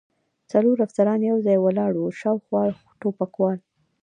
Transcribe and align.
څلور 0.51 0.77
افسران 0.87 1.19
یو 1.29 1.37
ځای 1.45 1.57
ولاړ 1.61 1.91
و، 1.97 2.15
شاوخوا 2.19 2.63
ټوپکوال. 2.99 3.57